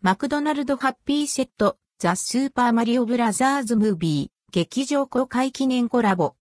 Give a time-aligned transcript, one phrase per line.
[0.00, 6.36] マクドナルドハッピーセット、ザ・スーパーマリオブラザーズ・ムービー、劇場公開記念コラボ。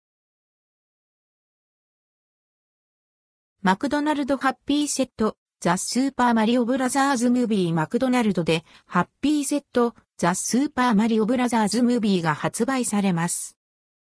[3.61, 13.55] マクドナルドハッピーセット、ザ・スーパーマリオブラザーズ・ムービーマクドナルドで、ハッピーセット、ザ・スーパーマリオブラザーズ・ムービーが発売されます。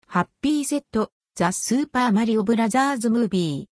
[0.09, 3.71] ハッピーセット、ザ・スーパーマリオブラザーズ・ムービー。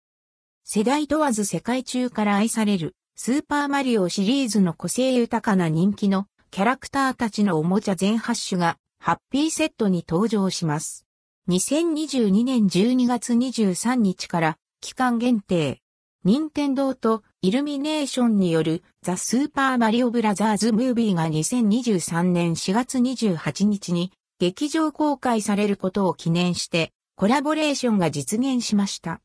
[0.62, 11.06] 世代問わず世界中から愛されるスーパーマリオシリーズの個性豊かな人気のキャラクターたちのおもちゃ全8種がハッピーセットに登場します。
[11.48, 15.80] 2022年12月23日から期間限定。
[16.24, 29.22] 任天堂とイルミネーションによるザ・スーパーマリオブラザーズ・ムービーが2023年4月28日に劇場公開されることを記念してコラボレーションが実現しました。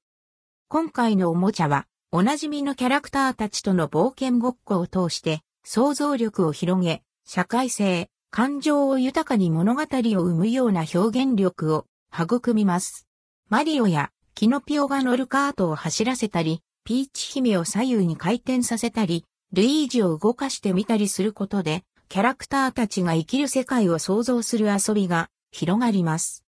[0.70, 13.08] 今回のおもちゃはおなじみのキャラクターたちとの冒険ごっこを通して想像力を広げ、社会性、感情を豊かに物語を生むような表現力を育みます。
[13.48, 26.44] マリオやキノピオが乗るカートを走らせたり、ピーチ姫を左右に回転させたり、ルイージを動かしてみたりすることで、キャラクターたちが生きる世界を想像する遊びが広がります。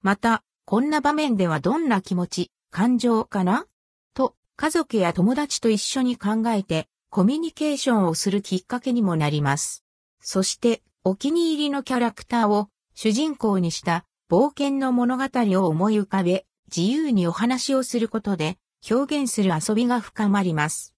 [0.00, 3.66] また、こんな場面ではどんな気持ち、感情かな？
[4.62, 9.82] 家族や友達と一緒に考えてコミュニケーションをするきっかけにもなります。
[10.20, 18.56] そしてお気に入りのキャラクターを主人公にした冒険の物語を思い浮かべ自由にお話をすることで
[18.88, 20.94] 表現する遊びが深まります。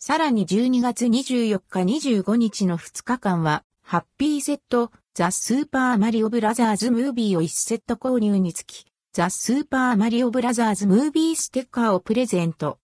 [0.00, 12.80] さらに12月24日25日の2日間はハッピーセットザ・スーパーマリオブラザーズ・ムービーを1セット購入につきザ・スーパーマリオブラザーズ・ムービーステッカーをプレゼント。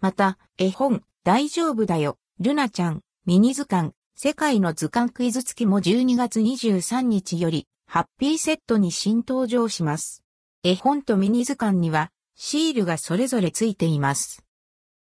[0.00, 10.22] また、絵本、大丈夫だよ、ルナちゃん、ミニ図鑑、世界の図鑑クイズ付きも12月23日より、ハッピーセットに新登場します。
[10.62, 14.44] 絵本とミニ図鑑には、シールがそれぞれついています。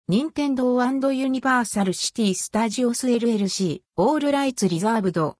[0.09, 0.75] 任天堂
[1.13, 5.31] ユニバーサルシティスタジオス LLC、オールライツリザーブド、